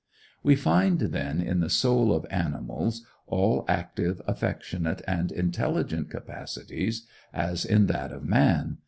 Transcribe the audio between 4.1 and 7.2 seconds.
affectionate, and intelligent capacities,